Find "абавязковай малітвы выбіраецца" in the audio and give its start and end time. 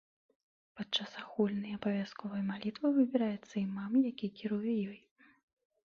1.79-3.55